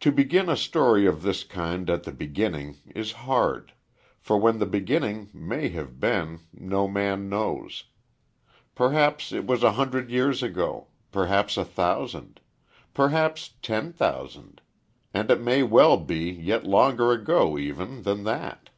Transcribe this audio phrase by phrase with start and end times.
[0.00, 3.72] To begin a story of this kind at the beginning is hard;
[4.20, 7.84] for when the beginning may have been, no man knows.
[8.74, 12.42] Perhaps it was a hundred years ago perhaps a thousand
[12.92, 14.60] perhaps ten thousand;
[15.14, 18.68] and it may well be, yet longer ago, even, than that.